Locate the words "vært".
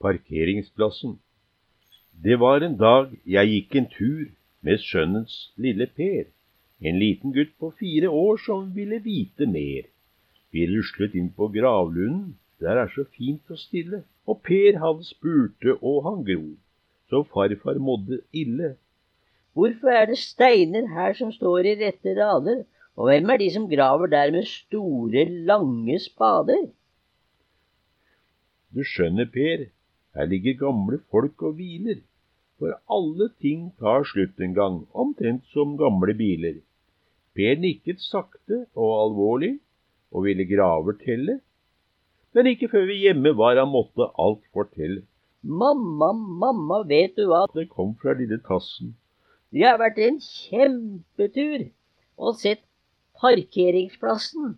49.80-50.00